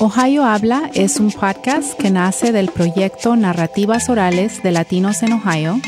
[0.00, 5.80] Ohio Habla es un podcast que nace del proyecto Narrativas Orales de Latinos en Ohio,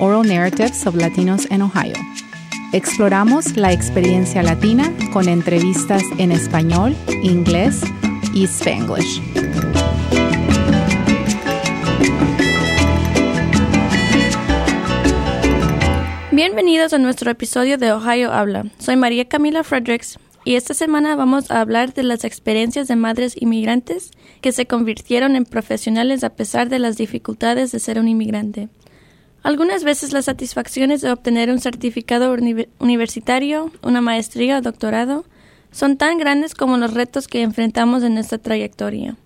[0.00, 1.94] Oral Narratives of Latinos in Ohio.
[2.72, 7.82] Exploramos la experiencia latina con entrevistas en español, inglés
[8.34, 9.22] y spanglish.
[16.32, 18.64] Bienvenidos a nuestro episodio de Ohio Habla.
[18.78, 23.34] Soy María Camila Fredericks y esta semana vamos a hablar de las experiencias de madres
[23.40, 24.10] inmigrantes
[24.40, 28.68] que se convirtieron en profesionales a pesar de las dificultades de ser un inmigrante.
[29.42, 32.34] Algunas veces las satisfacciones de obtener un certificado
[32.78, 35.24] universitario, una maestría o doctorado
[35.72, 39.16] son tan grandes como los retos que enfrentamos en esta trayectoria.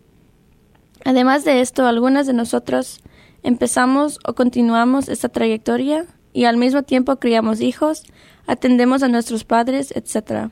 [1.05, 3.01] Además de esto, algunas de nosotros
[3.43, 8.05] empezamos o continuamos esta trayectoria y al mismo tiempo criamos hijos,
[8.47, 10.51] atendemos a nuestros padres, etc.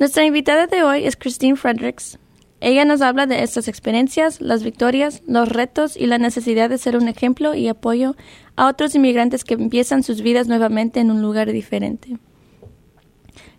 [0.00, 2.18] Nuestra invitada de hoy es Christine Fredericks.
[2.60, 6.96] Ella nos habla de estas experiencias, las victorias, los retos y la necesidad de ser
[6.96, 8.16] un ejemplo y apoyo
[8.56, 12.16] a otros inmigrantes que empiezan sus vidas nuevamente en un lugar diferente.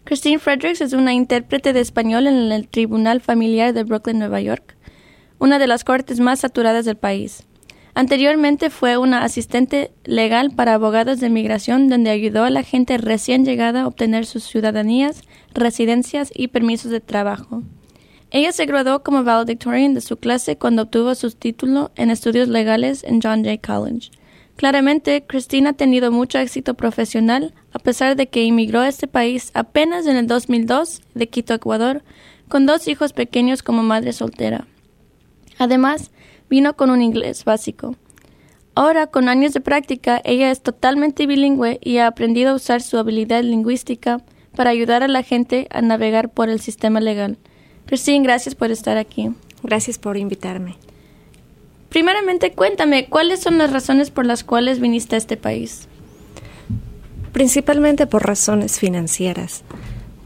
[0.03, 4.75] Christine Fredericks es una intérprete de español en el Tribunal Familiar de Brooklyn, Nueva York,
[5.37, 7.45] una de las cortes más saturadas del país.
[7.93, 13.43] Anteriormente fue una asistente legal para abogados de migración donde ayudó a la gente recién
[13.43, 17.63] llegada a obtener sus ciudadanías, residencias y permisos de trabajo.
[18.31, 23.03] Ella se graduó como valedictorian de su clase cuando obtuvo su título en estudios legales
[23.03, 24.09] en John Jay College.
[24.55, 29.51] Claramente, Cristina ha tenido mucho éxito profesional a pesar de que emigró a este país
[29.53, 32.03] apenas en el 2002 de Quito, Ecuador,
[32.47, 34.65] con dos hijos pequeños como madre soltera.
[35.57, 36.11] Además,
[36.51, 37.95] vino con un inglés básico.
[38.75, 42.97] Ahora, con años de práctica, ella es totalmente bilingüe y ha aprendido a usar su
[42.97, 44.21] habilidad lingüística
[44.55, 47.37] para ayudar a la gente a navegar por el sistema legal.
[47.85, 49.31] Christine, gracias por estar aquí.
[49.63, 50.75] Gracias por invitarme.
[51.87, 55.87] Primeramente, cuéntame, ¿cuáles son las razones por las cuales viniste a este país?
[57.31, 59.63] Principalmente por razones financieras.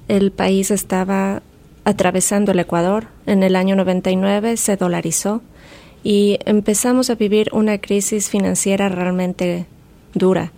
[0.07, 1.43] El país estaba
[1.83, 3.09] atravesando el Ecuador.
[3.27, 5.43] En el año 99 se dolarizó
[6.05, 9.65] y empezamos a vivir una crisis financiera realmente
[10.13, 10.51] dura.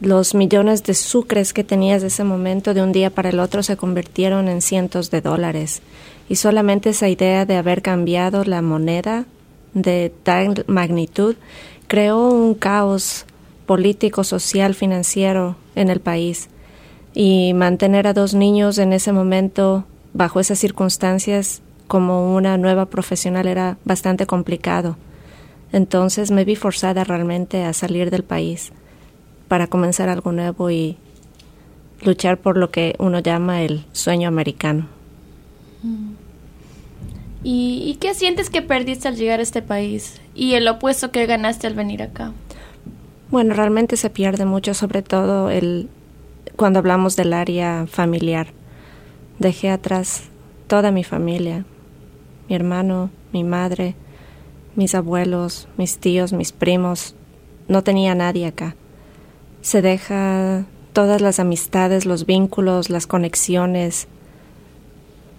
[0.00, 3.62] Los millones de sucres que tenías de ese momento de un día para el otro
[3.62, 5.82] se convirtieron en cientos de dólares.
[6.30, 9.26] Y solamente esa idea de haber cambiado la moneda
[9.74, 11.36] de tal magnitud
[11.86, 13.26] creó un caos
[13.66, 16.48] político, social, financiero en el país.
[17.12, 19.84] Y mantener a dos niños en ese momento
[20.14, 24.96] bajo esas circunstancias como una nueva profesional era bastante complicado.
[25.72, 28.70] Entonces me vi forzada realmente a salir del país
[29.48, 30.96] para comenzar algo nuevo y
[32.02, 34.86] luchar por lo que uno llama el sueño americano.
[37.42, 41.66] ¿Y, qué sientes que perdiste al llegar a este país y el opuesto que ganaste
[41.66, 42.30] al venir acá?
[43.32, 45.88] Bueno, realmente se pierde mucho, sobre todo el
[46.54, 48.52] cuando hablamos del área familiar.
[49.40, 50.28] Dejé atrás
[50.68, 51.64] toda mi familia,
[52.50, 53.94] mi hermano, mi madre,
[54.74, 57.14] mis abuelos, mis tíos, mis primos.
[57.68, 58.74] No tenía nadie acá.
[59.62, 64.08] Se deja todas las amistades, los vínculos, las conexiones,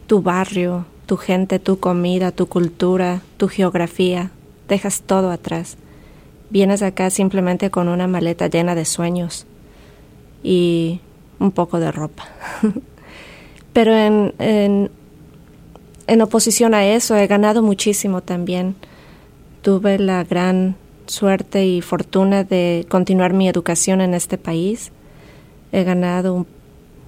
[0.07, 4.31] tu barrio, tu gente, tu comida, tu cultura, tu geografía.
[4.69, 5.75] Dejas todo atrás.
[6.49, 9.45] Vienes acá simplemente con una maleta llena de sueños
[10.43, 11.01] y
[11.39, 12.29] un poco de ropa.
[13.73, 14.91] Pero en, en
[16.21, 18.75] oposición a eso, he ganado muchísimo también.
[19.61, 20.75] Tuve la gran
[21.05, 24.91] suerte y fortuna de continuar mi educación en este país.
[25.71, 26.45] He ganado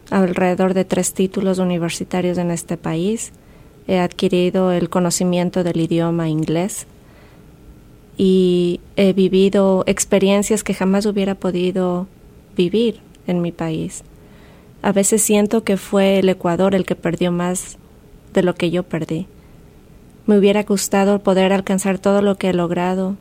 [0.09, 3.31] alrededor de tres títulos universitarios en este país.
[3.87, 6.87] He adquirido el conocimiento del idioma inglés
[8.17, 12.07] y he vivido experiencias que jamás hubiera podido
[12.55, 14.03] vivir en mi país.
[14.81, 17.77] A veces siento que fue el Ecuador el que perdió más
[18.33, 19.27] de lo que yo perdí.
[20.25, 23.15] Me hubiera gustado poder alcanzar todo lo que he logrado,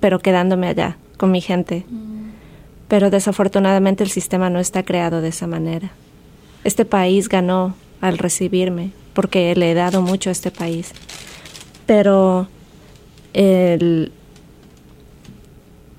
[0.00, 1.84] pero quedándome allá, con mi gente.
[2.88, 5.90] Pero desafortunadamente el sistema no está creado de esa manera.
[6.64, 10.92] Este país ganó al recibirme, porque le he dado mucho a este país.
[11.86, 12.48] Pero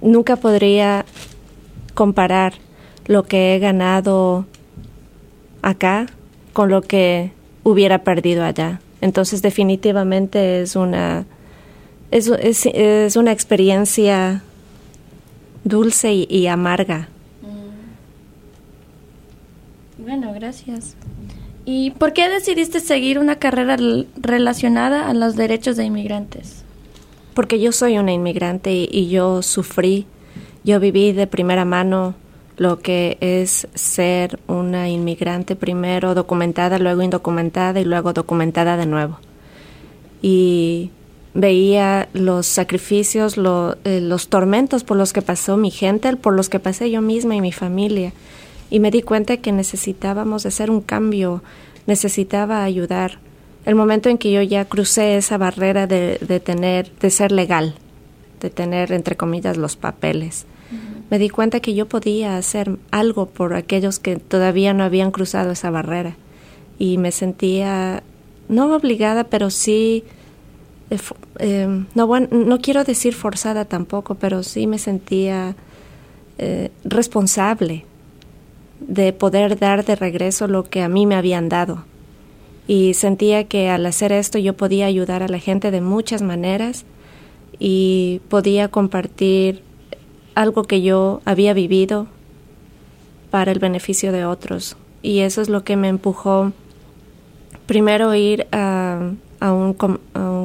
[0.01, 1.05] nunca podría
[1.94, 2.53] comparar
[3.05, 4.45] lo que he ganado
[5.61, 6.07] acá
[6.53, 7.31] con lo que
[7.63, 8.81] hubiera perdido allá.
[9.01, 11.25] Entonces definitivamente es una,
[12.11, 14.43] es, es, una experiencia
[15.63, 17.09] dulce y, amarga.
[17.41, 17.81] Mm.
[20.03, 20.95] Bueno, gracias.
[21.65, 23.77] ¿Y por qué decidiste seguir una carrera
[24.15, 26.63] relacionada a los derechos de inmigrantes?
[27.33, 30.05] Porque yo soy una inmigrante y, yo sufrí,
[30.63, 32.15] yo viví de primera mano
[32.61, 39.17] lo que es ser una inmigrante primero documentada, luego indocumentada y luego documentada de nuevo.
[40.21, 40.91] Y
[41.33, 43.35] veía los sacrificios,
[43.83, 47.35] eh, los tormentos por los que pasó mi gente, por los que pasé yo misma
[47.35, 48.13] y mi familia.
[48.69, 51.41] Y me di cuenta que necesitábamos hacer un cambio,
[51.87, 53.17] necesitaba ayudar.
[53.65, 57.73] El momento en que yo ya crucé esa barrera de, de tener, de ser legal,
[58.39, 60.45] de tener, entre comillas, los papeles,
[61.11, 65.51] me di cuenta que yo podía hacer algo por aquellos que todavía no habían cruzado
[65.51, 66.15] esa barrera.
[66.79, 68.01] Y me sentía,
[68.47, 70.05] no obligada, pero sí
[70.89, 70.97] eh,
[71.39, 75.55] eh, no, no quiero decir forzada tampoco, pero sí me sentía
[76.37, 77.85] eh, responsable
[78.79, 81.83] de poder dar de regreso lo que a mí me habían dado.
[82.67, 86.85] Y sentía que al hacer esto yo podía ayudar a la gente de muchas maneras
[87.59, 89.61] y podía compartir
[90.36, 92.07] algo que yo había vivido
[93.30, 94.78] para el beneficio de otros.
[95.01, 96.51] Y eso es lo que me empujó
[97.66, 99.74] primero a ir a, a un,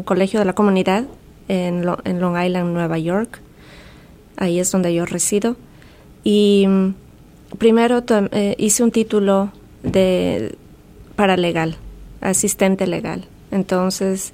[0.04, 1.04] colegio de la comunidad
[1.48, 3.40] en, Long Island, Nueva York.
[4.36, 5.56] Ahí es donde yo resido.
[6.24, 6.94] Y mm,
[7.58, 9.52] primero eh, hice un título
[9.82, 10.56] de
[11.14, 11.76] paralegal,
[12.20, 13.26] asistente legal.
[13.50, 14.32] Entonces,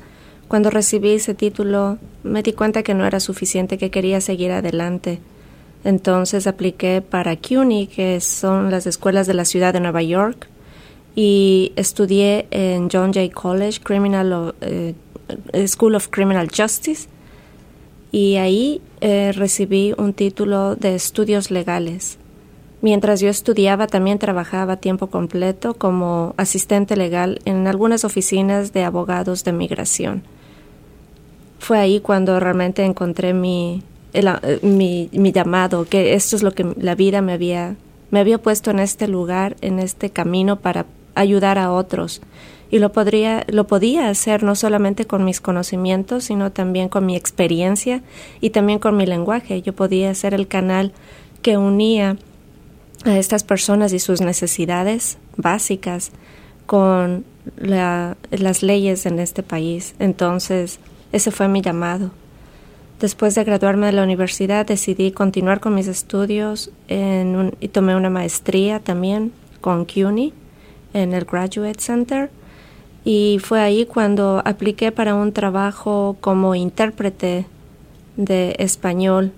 [0.49, 5.19] cuando recibí ese título, me di cuenta que no era suficiente, que quería seguir adelante.
[5.85, 10.49] Entonces apliqué para CUNY, que son las escuelas de la ciudad de Nueva York,
[11.15, 14.95] y estudié en John Jay College, Criminal eh,
[15.67, 17.09] School of Criminal Justice,
[18.13, 22.19] y ahí eh, recibí un título de estudios legales.
[22.83, 28.85] Mientras yo estudiaba, también trabajaba a tiempo completo como asistente legal en algunas oficinas de
[28.85, 30.23] abogados de migración.
[31.59, 33.83] Fue ahí cuando realmente encontré mi,
[34.13, 37.77] eh, mi, mi llamado, que esto es lo que la vida me había,
[38.11, 42.21] me había puesto en este lugar, en este camino para ayudar a otros.
[42.71, 47.17] Y lo, podría, lo podía hacer no solamente con mis conocimientos, sino también con mi
[47.17, 48.03] experiencia
[48.41, 49.61] y también con mi lenguaje.
[49.61, 50.93] Yo podía ser el canal
[51.43, 52.17] que unía
[53.05, 56.13] a estas personas y sus necesidades básicas
[56.65, 57.25] con
[57.59, 59.95] las leyes en este país.
[59.99, 60.79] Entonces,
[61.13, 62.11] ese fue mi llamado.
[63.03, 68.79] Después de graduarme de la universidad, decidí continuar con mis estudios y tomé una maestría
[68.79, 70.33] también con CUNY
[70.95, 72.31] en el Graduate Center
[73.05, 77.45] y fue ahí cuando apliqué para un trabajo como intérprete
[78.17, 79.33] de español.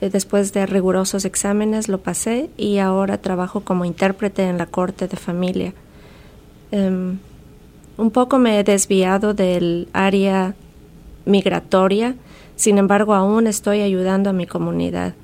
[0.00, 5.08] Eh, después de rigurosos exámenes lo pasé y ahora trabajo como intérprete en la Corte
[5.08, 5.74] de Familia.
[6.70, 7.18] Em,
[7.96, 10.54] un poco me he desviado del área
[11.24, 12.16] migratoria,
[12.56, 15.14] sin embargo aún estoy ayudando a mi comunidad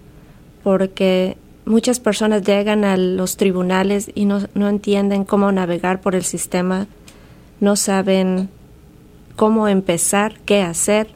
[0.62, 6.24] porque muchas personas llegan a los tribunales y no, no entienden cómo navegar por el
[6.24, 6.86] sistema,
[7.60, 8.48] no saben
[9.36, 11.08] cómo empezar, qué hacer,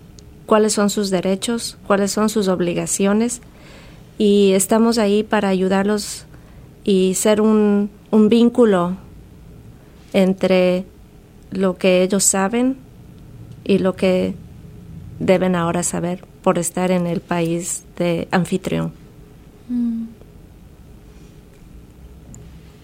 [0.47, 3.41] cuáles son sus derechos, cuáles son sus obligaciones.
[4.19, 6.27] Y estamos ahí para ayudarlos
[6.85, 8.97] y ser un, un vínculo
[10.13, 10.85] entre
[11.51, 12.77] lo que ellos saben
[13.65, 14.35] y lo que
[15.19, 18.93] deben ahora saber por estar en el país de anfitrión.
[19.69, 20.05] Mm.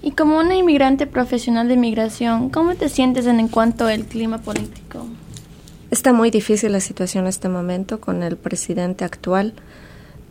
[0.02, 5.06] Y como una inmigrante profesional de migración, ¿cómo te sientes en, cuanto al clima político?
[5.90, 9.54] Está muy difícil la situación en este momento con el presidente actual.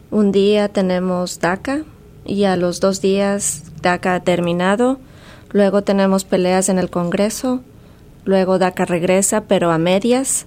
[0.09, 1.83] Un día tenemos DACA
[2.25, 4.99] y a los dos días DACA ha terminado.
[5.51, 7.61] Luego tenemos peleas en el Congreso.
[8.23, 10.45] Luego DACA regresa, pero a medias.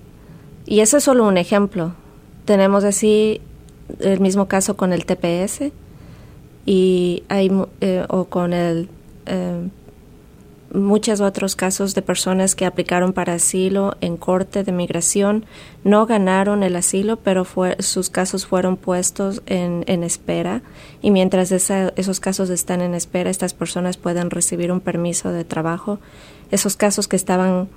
[0.71, 1.95] Y ese es solo un ejemplo.
[2.45, 3.41] Tenemos así
[3.99, 5.73] el mismo caso con el TPS
[6.65, 7.51] y hay,
[7.81, 8.89] eh, o con el
[9.27, 9.69] eh,
[10.73, 15.45] muchos otros casos de personas que aplicaron para asilo en corte de migración
[15.83, 17.45] no ganaron el asilo, pero
[17.81, 20.63] sus casos fueron puestos en, espera
[21.03, 25.99] y mientras esos casos están en espera, estas personas pueden recibir un permiso de trabajo.
[26.53, 27.69] Esos casos que estaban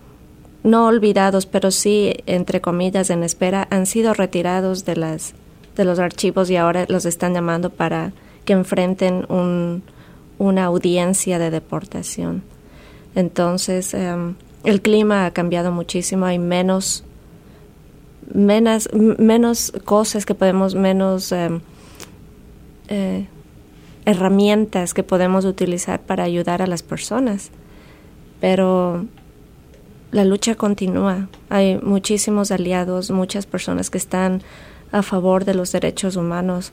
[0.64, 5.34] no olvidados, pero sí, entre comillas, en espera, han sido retirados de, las,
[5.76, 8.14] de los archivos y ahora los están llamando para
[8.46, 9.84] que enfrenten un,
[10.40, 12.44] una audiencia de deportación.
[13.16, 17.04] Entonces, em, el clima ha cambiado muchísimo, hay menos,
[18.34, 21.60] menos, menos cosas que podemos, menos em,
[22.88, 23.28] eh,
[24.06, 27.52] herramientas que podemos utilizar para ayudar a las personas.
[28.42, 29.06] pero
[30.14, 31.28] la lucha continúa.
[31.50, 34.44] Hay muchísimos aliados, muchas personas que están
[34.92, 36.72] a favor de los derechos humanos.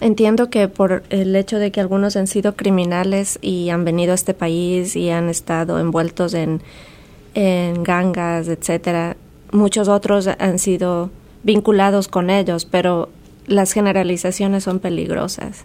[0.00, 4.16] Entiendo que por el hecho de que algunos han sido criminales y han venido a
[4.16, 6.62] este país y han estado envueltos en,
[7.34, 9.16] en gangas, etcétera,
[9.52, 11.10] muchos otros han sido
[11.44, 13.08] vinculados con ellos, pero
[13.46, 15.64] las generalizaciones son peligrosas.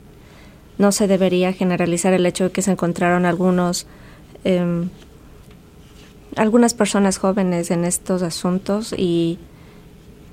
[0.77, 3.87] No se debería generalizar el hecho de que se encontraron algunos
[4.43, 4.89] em,
[6.39, 9.39] algunas personas jóvenes en estos asuntos y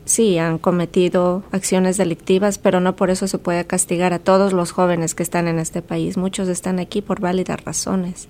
[0.05, 4.71] sí han cometido acciones delictivas, pero no por eso se puede castigar a todos los
[4.71, 6.17] jóvenes que están en este país.
[6.17, 8.29] Muchos están aquí por válidas razones.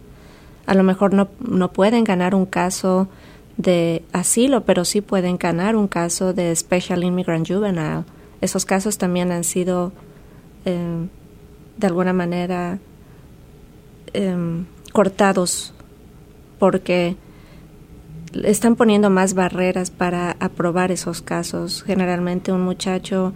[0.64, 3.08] A lo mejor no, no pueden ganar un caso
[3.58, 8.04] de asilo, pero sí pueden ganar un caso de Special Immigrant Juvenile.
[8.40, 9.92] Esos casos también han sido
[10.64, 11.06] eh,
[11.76, 12.78] de alguna manera
[14.14, 15.74] em, cortados
[16.58, 17.16] porque
[18.44, 21.82] están poniendo más barreras para aprobar esos casos.
[21.82, 23.32] Generalmente un muchacho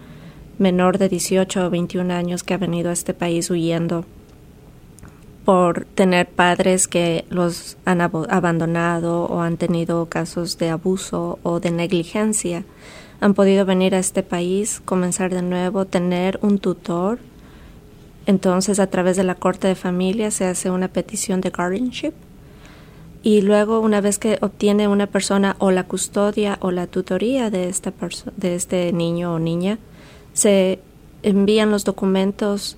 [0.58, 4.04] menor de 18 o 21 años que ha venido a este país huyendo
[5.44, 11.70] por tener padres que los han abandonado o han tenido casos de abuso o de
[11.70, 12.64] negligencia,
[13.20, 17.18] han podido venir a este país, comenzar de nuevo, tener un tutor.
[18.26, 22.12] Entonces, a través de la Corte de Familia se hace una petición de guardianship
[23.22, 27.68] y luego una vez que obtiene una persona o la custodia o la tutoría de
[27.68, 27.92] esta
[28.36, 29.78] de este niño o niña
[30.32, 30.80] se
[31.22, 32.76] envían los documentos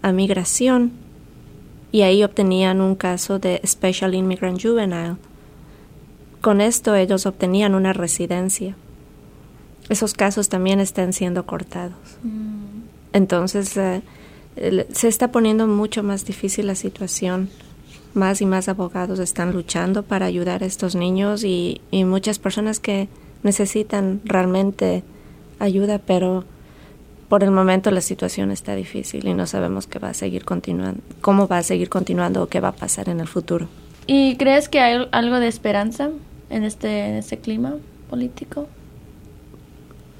[0.00, 0.92] a migración
[1.92, 5.16] y ahí obtenían un caso de Special Immigrant Juvenile.
[6.40, 8.74] Con esto ellos obtenían una residencia.
[9.88, 12.18] Esos casos también están siendo cortados.
[12.22, 12.82] Mm.
[13.12, 14.02] Entonces eh,
[14.92, 17.48] se está poniendo mucho más difícil la situación
[18.14, 23.08] más y más abogados están luchando para ayudar a estos niños y, muchas personas que
[23.42, 25.02] necesitan realmente
[25.58, 26.44] ayuda, pero
[27.28, 31.00] por el momento la situación está difícil y no sabemos qué va a seguir continuando,
[31.20, 33.68] cómo va a seguir continuando o qué va a pasar en el futuro.
[34.06, 36.10] ¿Y crees que hay algo de esperanza
[36.50, 37.76] en este, en este clima
[38.10, 38.68] político?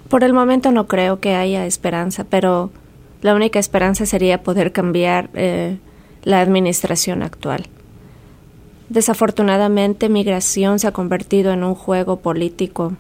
[0.09, 2.71] Por el momento no creo que haya esperanza, pero
[3.23, 5.79] la única esperanza sería poder cambiar eh,
[6.25, 7.67] la administración actual.
[8.89, 12.93] Desafortunadamente, migración se ha convertido en un juego político.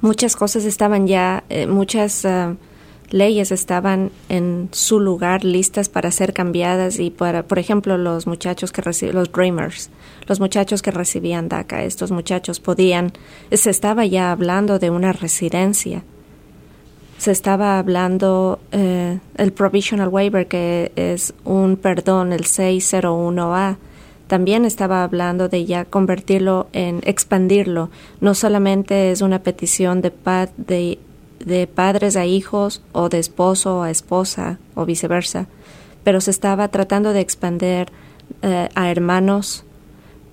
[0.00, 2.54] Muchas cosas estaban ya, eh, muchas eh,
[3.10, 8.70] leyes estaban en su lugar listas para ser cambiadas y para, por ejemplo, los muchachos
[8.70, 9.90] que reciben, los Dreamers,
[10.26, 13.12] los muchachos que recibían DACA, estos muchachos podían,
[13.50, 16.04] se estaba ya hablando de una residencia.
[17.18, 23.76] Se estaba hablando eh, el Provisional Waiver, que es un perdón, el 601A,
[24.28, 27.90] también estaba hablando de ya convertirlo en expandirlo.
[28.20, 30.12] No solamente es una petición de,
[30.56, 30.98] de,
[31.44, 35.48] de padres a hijos o de esposo a esposa o viceversa,
[36.04, 37.88] pero se estaba tratando de expandir
[38.42, 39.64] eh, a hermanos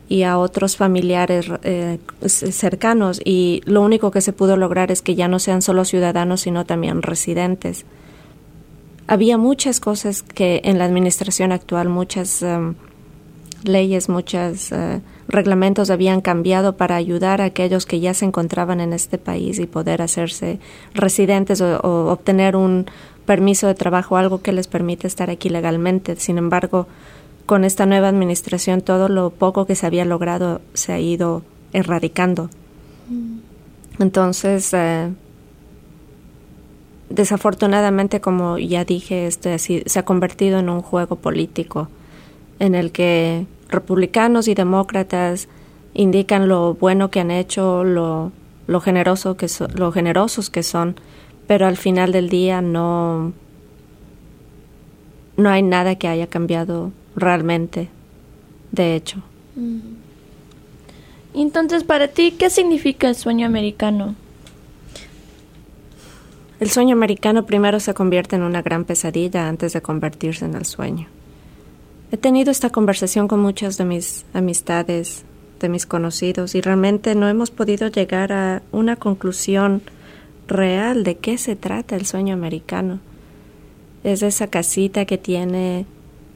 [0.07, 5.15] y a otros familiares eh, cercanos y lo único que se pudo lograr es que
[5.15, 7.85] ya no sean solo ciudadanos sino también residentes.
[9.07, 12.74] Había muchas cosas que en la administración actual, muchas em,
[13.63, 18.93] leyes, muchos eh, reglamentos habían cambiado para ayudar a aquellos que ya se encontraban en
[18.93, 20.59] este país y poder hacerse
[20.93, 22.85] residentes o, obtener un
[23.25, 26.15] permiso de trabajo, algo que les permite estar aquí legalmente.
[26.15, 26.88] Sin embargo,
[27.45, 32.49] con esta nueva administración todo lo poco que se había logrado se ha ido erradicando.
[33.09, 33.39] Mm.
[33.99, 35.11] Entonces, eh,
[37.09, 41.87] desafortunadamente, como ya dije, este se ha convertido en un juego político
[42.59, 45.47] en el que republicanos y demócratas
[45.93, 48.31] indican lo bueno que han hecho, lo,
[48.67, 50.95] lo, generoso que lo generosos que son,
[51.47, 53.33] pero al final del día no,
[55.37, 57.89] no hay nada que haya cambiado realmente,
[58.72, 59.22] de hecho.
[59.55, 59.79] Mm.
[61.34, 64.15] Entonces, para ti, ¿qué significa el sueño americano?
[66.60, 70.65] El sueño americano primero se convierte en una gran pesadilla antes de convertirse en el
[70.65, 71.07] sueño.
[72.12, 75.25] He tenido esta conversación con muchas de mis amistades,
[75.60, 79.81] de mis conocidos, y realmente no hemos podido llegar a una conclusión
[80.48, 83.00] real de qué se trata el sueño americano.
[84.05, 85.86] Es esa casita que tiene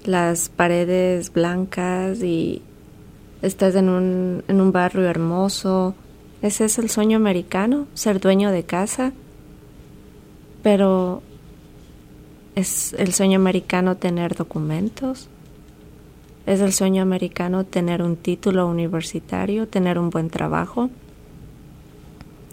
[0.06, 2.62] las paredes blancas y
[3.42, 5.96] estás en un, en un barrio hermoso.
[6.42, 7.88] ¿Ese es el sueño americano?
[7.94, 9.12] ¿Ser dueño de casa?
[10.64, 11.22] Pero
[12.56, 15.30] ¿es el sueño americano tener documentos?
[16.46, 20.90] Es el sueño americano tener un título universitario, tener un buen trabajo.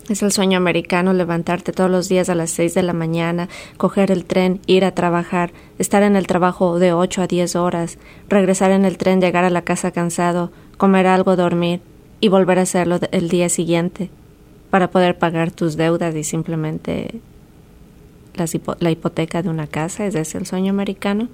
[0.08, 4.12] Es el sueño americano levantarte todos los días a las seis de la mañana, coger
[4.12, 7.98] el tren, ir a trabajar, estar en el trabajo de ocho a diez horas,
[8.28, 11.80] regresar en el tren, llegar a la casa cansado, comer algo, dormir
[12.20, 14.08] y volver a hacerlo el día siguiente
[14.70, 17.20] para poder pagar tus deudas y simplemente
[18.78, 20.06] la hipoteca de una casa.
[20.06, 21.28] ¿Es ese el sueño americano?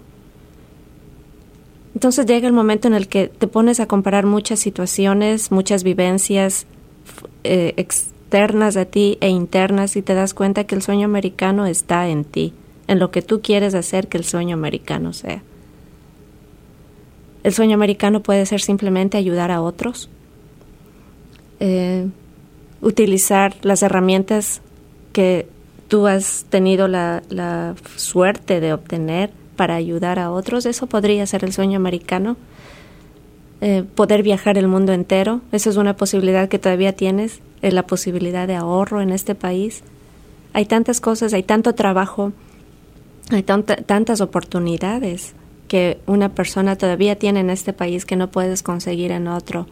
[1.94, 6.66] Entonces llega el momento en el que te pones a comparar muchas situaciones, muchas vivencias
[7.44, 7.74] eh,
[8.32, 12.24] externas a ti e internas y te das cuenta que el sueño americano está en
[12.24, 12.54] ti,
[12.86, 15.42] en lo que tú quieres hacer que el sueño americano sea.
[17.42, 20.08] El sueño americano puede ser simplemente ayudar a otros,
[21.60, 22.08] eh,
[22.80, 24.62] utilizar las herramientas
[25.12, 25.46] que
[25.88, 31.44] tú has tenido la, la suerte de obtener para ayudar a otros, eso podría ser
[31.44, 32.38] el sueño americano.
[33.64, 37.86] Eh, poder viajar el mundo entero, eso es una posibilidad que todavía tienes, es la
[37.86, 39.84] posibilidad de ahorro en este país.
[40.52, 42.32] Hay tantas cosas, hay tanto trabajo,
[43.30, 45.34] hay tantas oportunidades
[45.68, 49.68] que una persona todavía tiene en este país que no puedes conseguir en otro.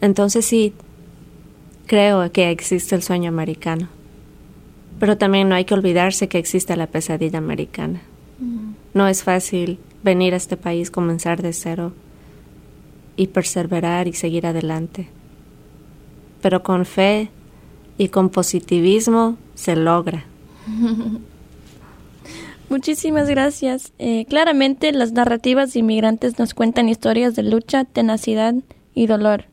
[0.00, 0.72] Entonces sí,
[1.84, 3.88] creo que existe el sueño americano.
[4.98, 8.00] Pero también no hay que olvidarse que existe la pesadilla americana.
[8.94, 11.92] No es fácil venir a este país, comenzar de cero
[13.16, 15.08] y perseverar y seguir adelante.
[16.42, 17.30] Pero con fe
[17.98, 20.24] y con positivismo se logra.
[22.70, 23.92] Muchísimas gracias.
[23.98, 28.54] Eh, claramente las narrativas de inmigrantes nos cuentan historias de lucha, tenacidad
[28.94, 29.46] y dolor.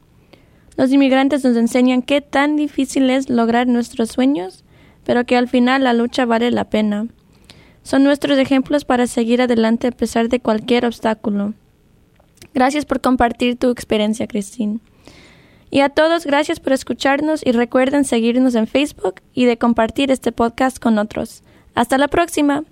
[0.78, 4.64] Los inmigrantes nos enseñan qué tan difícil es lograr nuestros sueños,
[5.04, 7.08] pero que al final la lucha vale la pena.
[7.82, 11.56] Son nuestros ejemplos para seguir adelante a pesar de cualquier obstáculo.
[12.54, 14.80] Gracias por compartir tu experiencia, Christine.
[15.70, 20.32] Y a todos, gracias por escucharnos y recuerden seguirnos en Facebook y de compartir este
[20.32, 21.44] podcast con otros.
[21.76, 22.64] Hasta la próxima.